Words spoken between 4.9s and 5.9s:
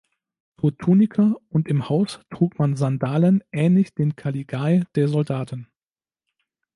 der Soldaten.